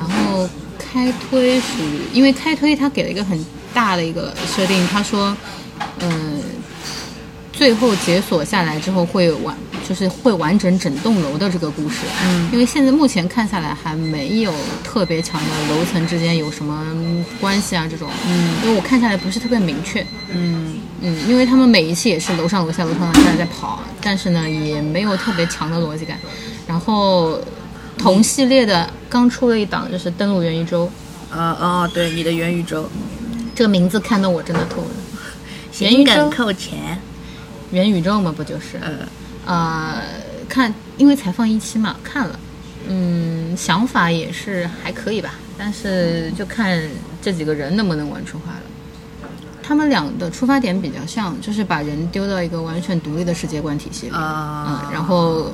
[0.00, 3.38] 然后开推属于，因为开推他给了一个很
[3.72, 5.36] 大的一个设定，他说，
[6.00, 6.40] 嗯、
[7.52, 9.54] 最后解锁下来之后会完，
[9.86, 11.98] 就是会完整整栋楼的这个故事。
[12.24, 16.82] 嗯，因为现在目前看下来还没有特别强的楼层之间有什么
[17.40, 18.08] 关系啊这种。
[18.26, 20.04] 嗯，因为我看下来不是特别明确。
[20.30, 26.18] 嗯，嗯，因为他们每一期也是楼上楼下楼上楼下在跑，但是呢也没有特别强的逻辑感。
[26.66, 27.38] 然后
[28.00, 30.90] 同系列的刚出了一档就是登陆元宇宙，
[31.30, 32.88] 啊啊，对，你的元宇宙，
[33.54, 34.88] 这个名字看得我真的吐了。
[35.80, 36.98] 元宇宙，扣钱。
[37.72, 38.78] 元宇宙嘛不就是？
[38.80, 38.90] 呃，
[39.46, 40.02] 呃，
[40.48, 42.38] 看因为才放一期嘛，看了，
[42.88, 46.82] 嗯，想法也是还可以吧，但是就看
[47.22, 48.62] 这几个人能不能玩出花了。
[49.62, 55.52] 他们俩的出发点比较像，就是把人丢到一个完全独立的世界观体系里，啊嗯，然后，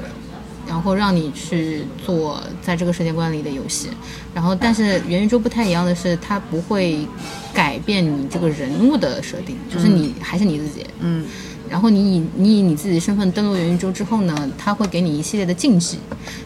[0.67, 3.89] 然后让你去做在这个世界观里的游戏，
[4.35, 7.07] 然后但是元宇宙不太一样的是，它不会
[7.55, 11.25] 改变你这个人物的设定，就是你还是你自己，嗯。
[11.69, 15.99] 然后你以你以你自己身份登录元宇宙之后呢，它会给你一系列的禁忌，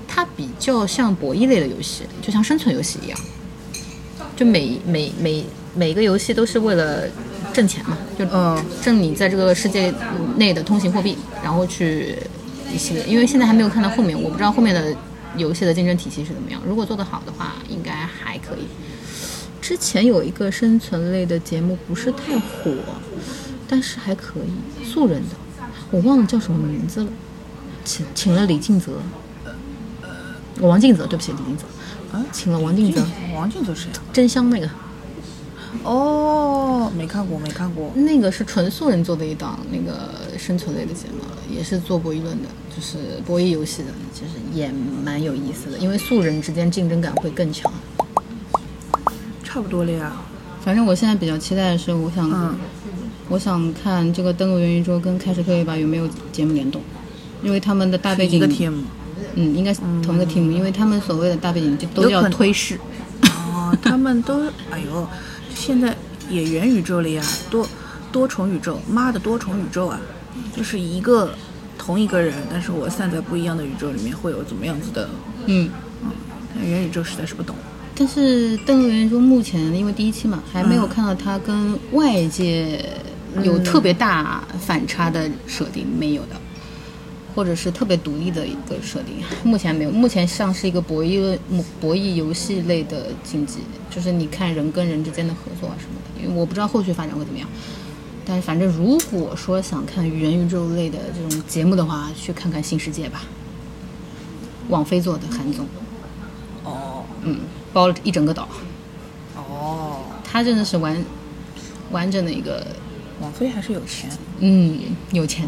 [0.09, 3.21] 它比较像博弈类的游戏，就像生存游戏一样，
[4.35, 7.05] 就每每每每个游戏都是为了
[7.53, 8.59] 挣钱嘛，就嗯。
[8.83, 9.93] 挣你在这个世界
[10.37, 12.17] 内的通行货币，然后去
[12.75, 14.97] 一系列，因为现在还没有看到后面，我不知道后面的
[15.37, 16.61] 游戏的竞争体系是怎么样。
[16.67, 18.67] 如果做得好的话，应该还可以。
[19.61, 22.73] 之前有一个生存类的节目不是太火，
[23.69, 25.37] 但是还可以，素人的，
[25.91, 27.11] 我忘了叫什么名字了，
[27.85, 28.93] 请请了李静泽，
[30.61, 31.65] 王静泽，对不起，李静泽，
[32.13, 33.05] 啊，请了王静泽，
[33.35, 34.03] 王静泽谁啊？
[34.13, 34.69] 真香那个，
[35.85, 37.91] 哦，没看过，没看过。
[37.95, 41.23] 那个是纯素人做的一档那个生存类的节目，
[41.55, 44.71] 也是做博弈论的，就是博弈游戏的，其实也
[45.05, 47.73] 蛮有意思的，因为素人之间竞争感会更强。
[49.45, 50.13] 差不多了呀。
[50.63, 52.59] 反正我现在比较期待的是，我想，嗯
[53.29, 56.83] 我想看这个登陆元宇宙跟开始可以吧有没有节目联动，
[57.43, 58.75] 因为他们的大背景一个 team。
[59.35, 62.81] 嗯，应该是同一个 team，、因为他们所谓的大背景就都叫推事。
[63.23, 65.07] 哦，他们都，哎呦，
[65.61, 65.95] 现在
[66.31, 67.69] 也元宇宙了呀，多
[68.11, 70.01] 多重宇宙，妈的多重宇宙啊，
[70.57, 71.31] 就是一个
[71.77, 75.07] 同一个人，但是我散在不一样的宇宙里面会有怎么样子的？
[75.45, 75.69] 嗯，
[76.55, 77.55] 但元宇宙实在是不懂。
[77.95, 82.83] 但是登陆元宇宙目前因为第一期嘛，还没有嗯看到他跟外界
[83.43, 86.41] 有特别大反差的设定，没有的，
[87.35, 89.91] 或者是特别独立的一个设定，目前没有。
[89.91, 91.39] 目前像是一个博弈
[91.81, 96.23] 博弈游戏类的竞技，就是你看人跟人之间的合作啊什么的。
[96.23, 97.49] 因为我不知道后续发展会怎么样，
[98.27, 103.23] 但是反正如果说想看元宇宙类的这种节目的话，去看看《新世界》吧，
[104.69, 105.65] 网飞做的韩综，
[106.65, 107.41] 哦嗯，
[107.73, 108.49] 包了一整个岛。
[109.37, 111.05] 哦，他真的是完
[111.91, 112.67] 完整的一个，
[113.21, 114.79] 网飞还是有钱，嗯，
[115.13, 115.47] 有钱。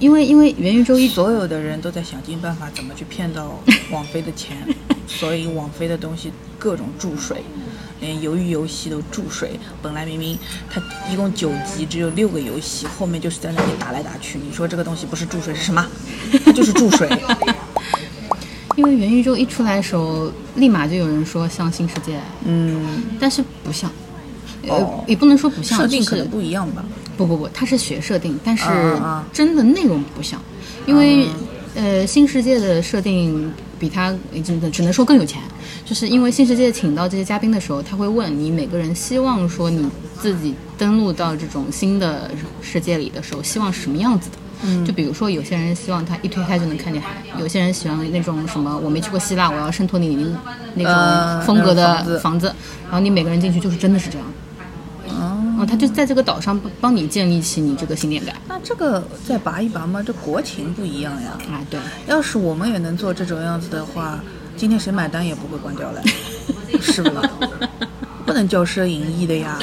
[0.00, 4.56] 因为因为元宇宙一所有的人都在想尽办法怎么去骗到网飞的钱，
[5.06, 7.42] 所以网飞的东西各种注水，
[8.00, 9.60] 连鱿鱼游戏都注水。
[9.82, 10.38] 本来明明
[10.70, 10.82] 它
[11.12, 14.38] 一共九集，只有六个游戏，后面就是在那里打来打去。
[14.38, 15.86] 你说这个东西不是注水是什么？
[16.44, 17.06] 它 就是注水。
[18.76, 23.92] 因为元宇宙一出来的时候，立马就有人说像新世界，嗯，但是不像，
[24.68, 25.04] 呃，哦。
[25.06, 26.84] 也不能说不像，就是设定可能不一样吧。
[27.16, 28.64] 不不不，它是学设定，但是
[29.32, 30.40] 真的内容不像，
[30.86, 31.28] 因为、
[31.74, 35.42] 呃，新世界的设定比它真的只能说更有钱，
[35.84, 39.86] 就是因为新世界请到这些嘉宾的时候，他会问你每个人希望说你
[40.18, 42.30] 自己登录到这种新的
[42.62, 44.36] 世界里的时候，希望是什么样子的。
[44.62, 44.82] 嗯。
[44.86, 50.34] 就比如说，有些人希望他一推开就能看见海，有些人喜欢那种什么，我没去过希腊，我要圣托里尼
[50.74, 52.46] 那呃种风格的房子，
[52.84, 54.26] 然后你每个人进去就是真的是这样，
[55.60, 61.38] 哦，他就在这个岛上帮帮你建立起你这个信念感那这个再拔一拔嘛，这国情不一样呀。
[61.50, 64.18] 啊，对，要是我们也能做这种样子的话，
[64.56, 66.02] 今天谁买单也不会关掉了，
[66.80, 67.22] 是不啦？
[68.24, 69.58] 不能骄奢淫逸的呀，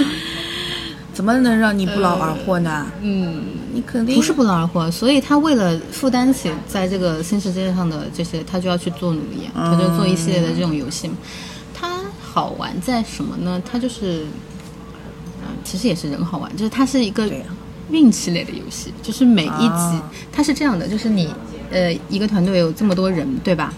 [1.13, 2.85] 怎么能让你不劳而获呢？
[3.01, 11.09] 嗯，你肯定不是不劳而获，所以他为了负担起在这个新世界上的这些，他就要去做努力，他就做一系列的这种游戏。
[11.73, 13.61] 它好玩在什么呢？
[13.65, 14.31] 它就是，嗯、
[15.69, 17.29] 其实也是人好玩，就是它是一个
[17.91, 21.27] 运气类的游戏，就是每一集、啊它是这样的，就是你
[21.71, 23.73] 呃一个团队有这么多人，对吧？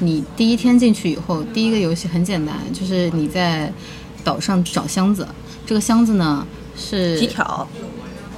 [0.00, 3.72] 你第一天进去以后，第一个游戏很简单，就是你在
[4.22, 5.26] 岛上找箱子，
[5.64, 7.66] 这个箱子呢是几条，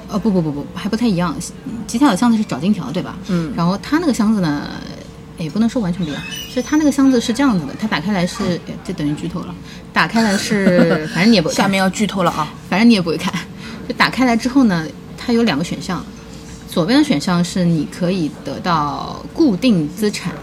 [0.08, 1.34] 哦不不不不，还不太一样。
[1.86, 3.16] 吉条的箱子是找金条，对吧？
[3.28, 4.68] 嗯然后它那个箱子呢，
[5.38, 6.22] 也不能说完全不一样，
[6.52, 9.54] 是它那个箱子是这样子的，它打开来是，哎这等于剧透了。
[9.92, 12.52] 打开来是， 反正你也不下面要剧透了啊！
[12.76, 13.32] 反正你也不会看。
[13.88, 14.86] 就打开来之后呢，
[15.16, 16.04] 它有两个选项，
[16.68, 20.34] 左边的选项是你可以得到固定资产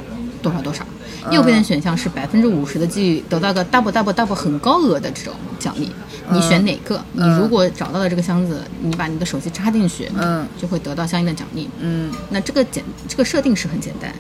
[0.42, 0.84] 多少多少，
[1.30, 5.92] 右边的选项是百分之五十的几率得到个 double double double 很高额的这种奖励。
[6.32, 7.00] 你选哪个？
[7.12, 11.70] 你如果找到了这个箱子，你把你的手机插进去，嗯就会得到相应的奖励。
[11.80, 14.12] 嗯，那这个简这个设定是很简单，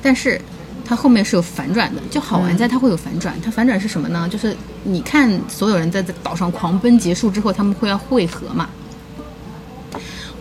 [0.00, 0.40] 但是
[0.84, 3.34] 它后面是有反转的，就好玩在它会有反转。
[3.40, 4.28] 它反转是什么呢？
[4.28, 8.68] 就是你看所有人在这岛上狂奔结束之后，他们会要汇合嘛？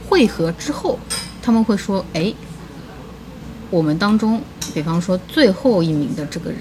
[0.10, 1.00] 汇合之后，
[1.42, 2.34] 他们会说：“哎，
[3.70, 4.42] 我们当中，
[4.74, 6.60] 比方说最后一名的这个人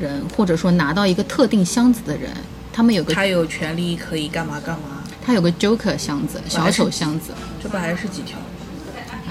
[0.00, 2.30] 人，或者说拿到一个特定箱子的人，
[2.72, 8.38] 他们有个他有权利可以干嘛干嘛，他有个 Joker 箱子，小丑箱子这不还是几条？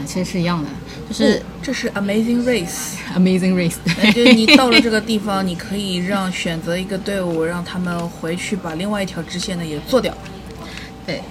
[0.03, 0.69] 啊，其实是一样的，
[1.09, 2.95] 就是哦这是 Amazing Race。
[3.15, 3.75] Amazing Race。
[3.85, 10.15] 那就你到了这个地方，你可以让选择一个队伍，让他们回去把另外一条支线的也做掉。
[11.05, 11.21] 对，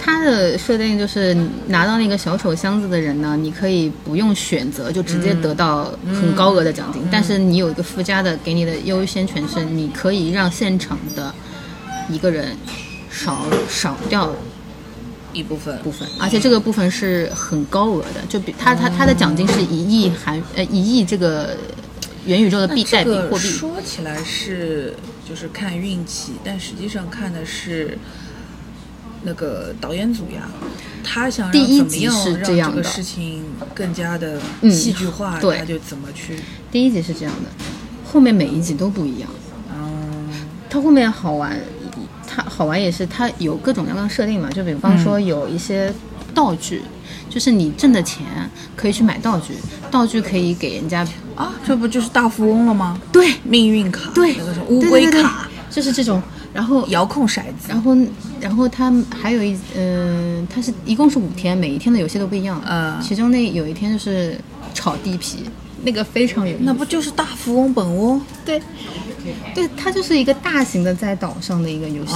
[0.00, 11.34] 它的设定就是拿到那个小丑箱子的人呢，你可以不用选择就直接得到很高额的奖金，但是你有一个附加的给你的优先权是，你可以让现场的
[12.08, 12.56] 一个人
[13.10, 14.30] 少少掉
[15.34, 21.56] 一部分部分，而且这个部分是很高额的，就比他他他的奖金是一亿韩呃一亿这个
[22.24, 23.48] 元宇宙的币代币货币。
[23.48, 24.94] 说起来是
[25.28, 27.98] 就是看运气，但实际上看的是
[29.22, 30.48] 那个导演组呀，
[31.02, 33.44] 他想第一集是这样的事情
[33.74, 36.38] 更加的嗯戏剧化，对他就怎么去。
[36.70, 37.50] 第一集是这样的，
[38.04, 39.28] 后面每一集都不一样。
[39.72, 40.28] 嗯，
[40.68, 41.58] 他后面好玩，
[42.34, 45.92] 它好玩也是它有各种各样的设定嘛，就比方说有一些
[46.34, 46.82] 道具，
[47.30, 48.26] 就是你挣的钱
[48.74, 49.54] 可以去买道具，
[49.90, 53.00] 道具可以给人家啊，这不就是大富翁了吗？
[53.12, 54.36] 对命运卡，对
[54.68, 56.20] 乌龟对对对卡，就是这种，
[56.52, 57.96] 然后遥控骰子，然后，
[58.40, 62.60] 然后它还有一，嗯、它是一共是五天，每一天的游戏都不一样。
[62.66, 64.36] 呃其中那有一天就是
[64.72, 65.44] 炒地皮，
[65.82, 66.64] 那个非常有意思。
[66.64, 68.20] 那不就是大富翁本翁？
[68.44, 68.60] 对，
[69.54, 72.12] 对，它就是一个大型的在岛上的一个游戏。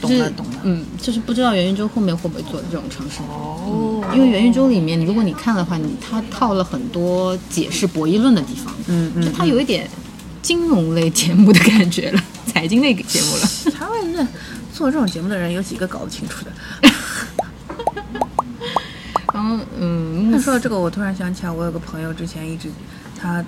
[0.00, 3.18] 懂了懂了嗯，就是不知道元宇宙后面会不会做这种尝试。
[3.28, 9.86] 哦因为元宇宙里面，如果你看的话，你它套了很多解释博弈论的地方，嗯嗯就它有一点
[10.40, 13.70] 金融类节目的感觉了， 财经类节目了。
[13.70, 14.26] 台湾那
[14.72, 16.52] 做这种节目的人有几个搞得清楚的？
[19.34, 22.70] 然后，嗯，那说到这个，我突然想起来，我有个朋友之前一直
[23.20, 23.44] 他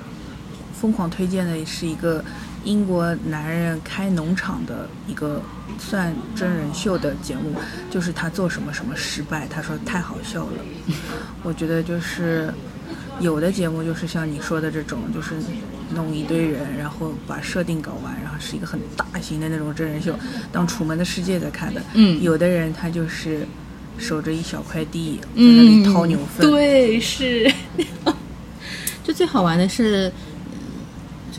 [0.78, 2.22] 疯狂推荐的是一个
[2.64, 5.40] 英国男人开农场的一个
[5.78, 7.54] 算真人秀的节目，
[7.90, 10.62] 就是他做什么什么失败，他说太好笑了。
[11.42, 12.52] 我觉得就是
[13.20, 15.34] 有的节目就是像你说的这种，就是
[15.94, 20.14] 弄一堆人，然后把设定搞完，然后是一个很大型的那种真人秀，
[20.52, 21.82] 当《楚门的世界》在看的。
[21.94, 23.46] 嗯有的人他就是
[23.98, 26.46] 守着一小块地，在那里掏牛粪。
[26.46, 27.50] 嗯对，是。
[29.02, 30.12] 就最好玩的是，嗯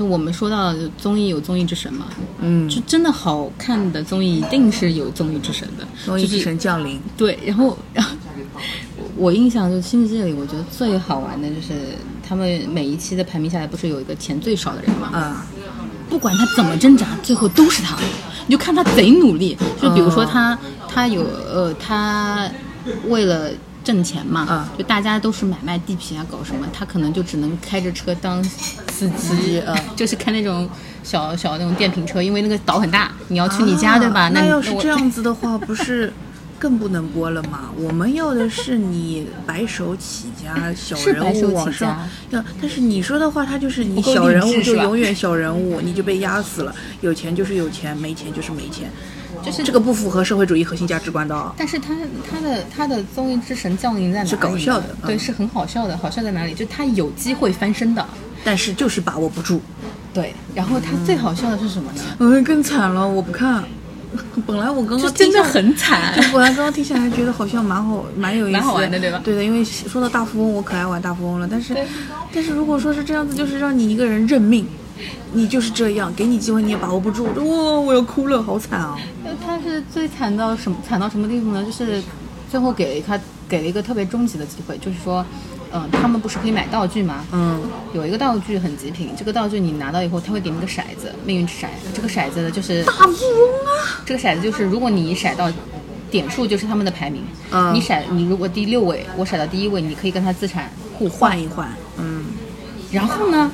[0.02, 2.08] 就我们说到综艺有综艺之神嘛，
[2.40, 7.00] 嗯，就真的好看的综艺一定是有综艺之神的，综艺之神降临。
[7.16, 8.16] 对，然后然后
[9.16, 11.74] 我印象就是《新世界》里，我觉得最好玩的就是
[12.28, 15.10] 他们每一期的排名下来，不是有一个钱最少的人吗？
[15.14, 15.46] 啊，
[16.10, 17.96] 不管他怎么挣扎，最后都是他。
[18.48, 22.50] 你就看他贼努力，就比如说哦他，他有呃，他
[23.08, 23.52] 为了
[23.84, 30.70] 挣钱嘛，嗯就大家都是买卖地皮啊，搞什么，他可能就只能开着车当司机，呃， 就是开那种
[31.04, 34.28] 小小那种电瓶车，因为那个岛很大，你要去你家、啊对吧？
[34.30, 36.14] 你那要是这样子的话，不是
[36.60, 37.72] 更不能播了吗？
[37.76, 42.44] 我们要的是你白手起家，小人物往上家要。
[42.62, 46.76] 但是你说的话，他就是你小人物就永远小人物，你就被压死了。
[47.02, 48.92] 有钱就是有钱，没钱就是没钱，
[49.44, 51.54] 就是这个不符合社会主义核心价值观的啊。
[51.58, 51.96] 但是他
[52.30, 54.30] 他的他的综艺之神降临在哪里？
[54.30, 55.98] 是搞笑的对，嗯是很好笑的。
[55.98, 56.54] 好笑在哪里？
[56.54, 58.06] 就他有机会翻身的。
[58.44, 59.62] 但是就是把握不住。
[60.14, 62.02] 对，然后他最好笑的是什么呢？
[62.20, 63.64] 嗯，更惨了，我不看。
[64.46, 66.22] 本来我刚刚真的很惨就。
[66.34, 71.48] 本来刚刚听起来觉得好像蛮好，蛮有意思，蛮好玩的对吧对的，因为说到大富翁，我可爱玩大富翁了。
[71.50, 71.74] 但是，
[72.34, 74.68] 但是如果说是这样子，就是让你一个人认命，
[75.32, 78.98] 你就是这样，给你机会你也把握不住，哇，我要哭了，好惨啊！
[79.92, 81.64] 最惨到什么惨到什么地步呢？
[81.64, 82.02] 就是
[82.50, 85.26] 最后给了他给了一个特别终极的机会，就是说，
[85.72, 87.26] 嗯、他们不是可以买道具吗？
[87.32, 87.62] 嗯，
[87.94, 91.68] 有一个道具很极品，这个道具你拿到以后，他会给你个骰子，命运之骰。
[91.94, 95.52] 这个骰子呢，就是大富翁啊，这个骰子就是，如果你骰到
[96.10, 97.24] 点数，就是他们的排名。
[97.52, 101.32] 嗯你骰你如果第六位，我骰到第一位，你可以跟他资产互换。
[101.32, 102.26] 换一换，嗯，
[102.92, 103.52] 然后呢，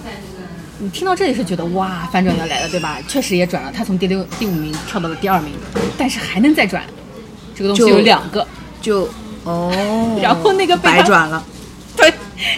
[0.80, 3.00] 你听到这里是觉得哇，反转要来了，对吧？
[3.08, 5.54] 确实也转了，他从第六、第五名跳到了第二名，
[5.98, 6.84] 但是还能再转。
[7.56, 8.48] 这个东西有两个，
[8.82, 9.10] 就
[9.44, 9.72] 哦，
[10.22, 11.44] 然后那个白转了，
[11.98, 12.13] 对，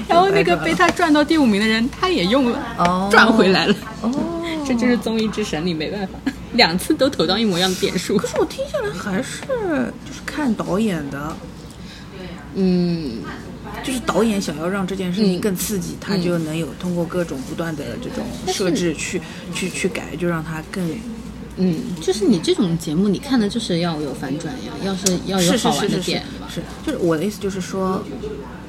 [0.07, 3.75] 然后那个被他转到第五名的人，他也用了，哦转回来了。
[4.01, 4.11] 哦，
[4.67, 6.13] 这就是综艺之神里没办法，
[6.53, 8.17] 两次都投到一模一样的点数。
[8.17, 9.41] 可是我听下来还是
[10.05, 11.37] 就是看导演的，
[12.55, 13.19] 嗯，
[13.83, 19.21] 就是导演想要让这件事情嗯更刺激，他就能有通过各种不断的这种设置去
[19.53, 20.83] 去去改，就让它更
[21.57, 28.03] 嗯，就是你这种节目，你看的就是要有反转呀，要是要有好玩是是是的点吧，是，就是我的意思就是说，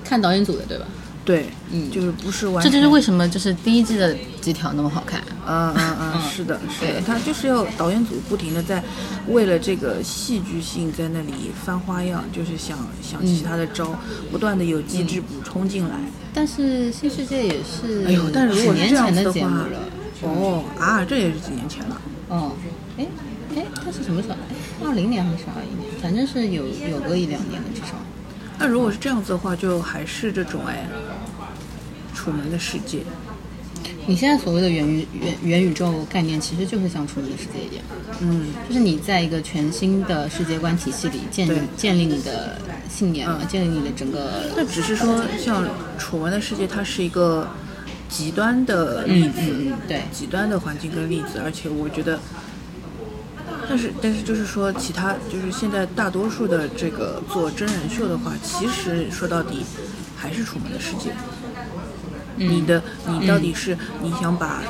[0.03, 0.87] 看导演组的对吧？
[1.25, 5.23] 对，嗯就是不是完这，就是为什么就是第一季的几条那么好看。
[5.51, 8.81] 嗯嗯嗯，嗯是的，是的，他就是要导演组不停的在
[9.29, 13.99] 为了这个戏剧性在那里翻花样，就是想想其他的招，
[14.31, 15.97] 不断的有机制补充进来。
[16.33, 19.67] 但是新世界也是，哎呦，但是如果是这样子的话
[20.23, 22.01] 哦啊，这也是几年前了。
[22.29, 22.53] 哦，
[22.97, 23.07] 哎
[23.57, 24.37] 哎，它是什么时候？
[24.87, 25.91] 二零年还是二一年？
[26.01, 27.95] 反正是有有个一两年的至少。
[28.59, 30.87] 那如果是这样子的话，就还是这种哎，
[32.15, 33.01] 楚门的世界。
[34.07, 37.85] 你现在所谓的元宇元元宇宙概念，其实就是像《楚门的世界》一样，
[38.21, 43.47] 嗯，就是你在一个全新的世界观体系里建立建立你的信念嘛，嗯。
[43.47, 45.65] 建立你的整个那只是说，像
[45.99, 47.47] 楚门的世界，它是一个
[48.09, 50.03] 极端的例子，嗯嗯嗯对。
[50.13, 52.19] 极端的环境跟例子，而且我觉得，
[53.69, 59.63] 但是但是就是说，其他就是现在大多数的这个做真人秀的话，其实说到底
[60.17, 61.13] 还是楚门的世界。
[62.41, 64.63] 嗯你的你到底是你想把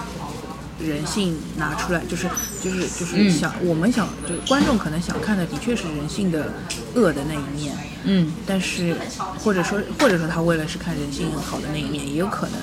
[0.78, 2.26] 人性拿出来，就是
[2.62, 3.30] 就是就是嗯。
[3.30, 6.52] 想、我们想就是观众可能想看的的确是人性的
[6.94, 8.32] 恶的那一面，嗯。
[8.46, 8.96] 但是
[9.38, 12.56] 或者说或者说他为了是看人性好的那一面也有可能，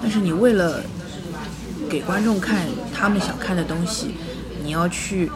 [0.00, 0.82] 但是你为了
[1.90, 4.14] 给观众看他们想看的东西，
[4.62, 5.30] 你要去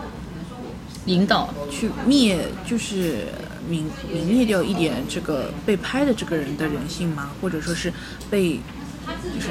[1.07, 3.26] 引导，去灭，就是
[3.68, 7.31] 泯泯灭掉一点这个被拍的这个人的人性吗？
[7.41, 7.93] 或者说是
[8.31, 8.61] 被，
[9.35, 9.49] 就是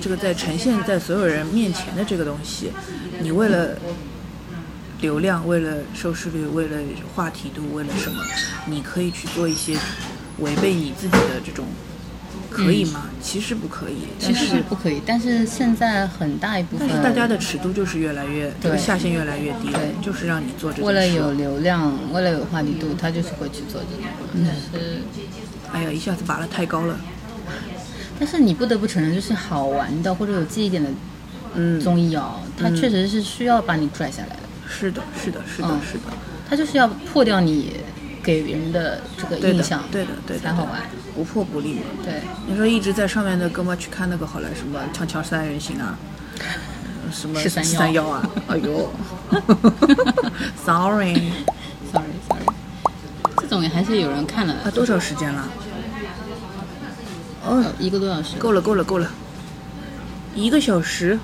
[0.00, 2.70] 这个在呈现在所有人面前的这个东西，
[3.20, 3.76] 你为了
[5.00, 6.78] 流量，为了收视率，为了
[7.14, 8.22] 话题度，为了什么，
[8.66, 9.76] 你可以去做一些
[10.38, 11.66] 违背你自己的这种，
[12.50, 13.06] 可以吗？
[13.20, 15.02] 其实不可以，其实不可以。
[15.04, 24.50] 但是现在很大一部分但是大家的尺度就是越来越，这个对下限越来越低了对，就是让你做这件事为了有流量，为了有话题度，他就是会去做这个。
[24.54, 25.02] 是，
[25.72, 26.98] 哎呀，一下子拔了太高了。
[28.18, 30.88] 但是你不得不承认，就是好玩的或者有记忆点的
[31.54, 34.42] 嗯，综艺哦，它确实是需要把你拽下来的。
[34.68, 35.80] 是的，是的，是的，嗯。
[35.80, 36.04] 是的，
[36.48, 37.72] 它就是要破掉你
[38.22, 40.80] 给人的这个印象，，对的，对的，才好玩。
[41.14, 41.74] 不破不立。
[41.74, 41.82] 嘛。
[42.04, 45.96] 对，你说一直在上面的哥们去看那个好了，什么锵锵三人行啊，
[47.12, 48.08] 什么十三幺三幺。
[48.08, 48.90] 啊，哎呦，
[50.64, 51.30] sorry，sorry。
[51.92, 52.44] sorry，
[53.40, 55.48] 这种也还是有人看了，啊，多少时间了？
[57.46, 59.10] 哦，呃一个多小时，够了，够了，够了，
[60.34, 61.18] 一个小时，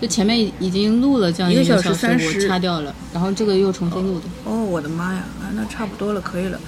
[0.00, 4.26] 就前面已经录了将近一个个小时时，30我掐掉了，然后这个又重新录的。
[4.44, 6.60] 哦，我的妈呀，啊，那差不多了，可以了，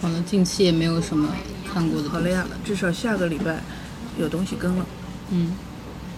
[0.00, 1.28] 好了，近期也没有什么
[1.72, 2.08] 看过的。
[2.08, 3.60] 好了呀，至少下个礼拜
[4.18, 4.86] 有东西更了。
[5.30, 5.52] 嗯，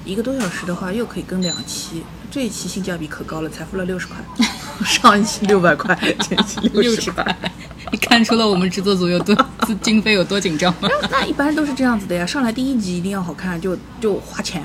[0.04, 2.02] 一个多小时的话，又可以更两期。
[2.30, 4.16] 这一期性价比可高了，才付了六十块，
[4.84, 5.94] 上一期六百块，
[6.28, 7.24] 这一期六十块。
[7.90, 9.36] 你看出了我们制作组有多
[9.82, 10.88] 经费有多紧张吗？
[11.10, 14.62] 那一般都是这样子的呀，上来第一集一定要好看，就就花钱，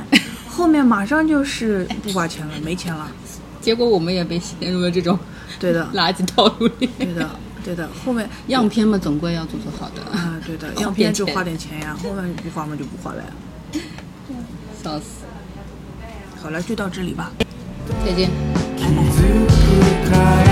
[0.48, 3.12] 后面马上就是不花钱了，没钱了。
[3.60, 5.20] 结果我们也被陷入了这种
[5.60, 6.90] 对的，垃圾套路里。
[6.98, 7.30] 对的，
[7.66, 10.02] 对的，后面样片嘛，总归要做做好的。
[10.18, 13.82] 啊，对的，样片就花点钱呀，后面不花嘛就不花了呀。
[14.82, 15.26] 笑死！
[16.42, 17.30] 好了，就到这里吧。
[18.06, 18.30] 再见。
[19.80, 20.47] cry.